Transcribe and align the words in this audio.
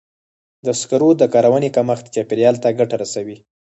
د 0.65 0.67
سکرو 0.79 1.09
د 1.17 1.23
کارونې 1.33 1.69
کمښت 1.75 2.05
چاپېریال 2.15 2.55
ته 2.63 2.69
ګټه 2.79 2.95
رسوي. 3.03 3.37